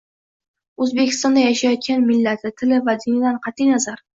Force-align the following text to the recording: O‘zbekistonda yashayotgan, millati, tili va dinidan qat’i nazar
O‘zbekistonda 0.85 1.43
yashayotgan, 1.45 2.09
millati, 2.09 2.55
tili 2.63 2.83
va 2.89 2.99
dinidan 3.05 3.41
qat’i 3.47 3.73
nazar 3.75 4.07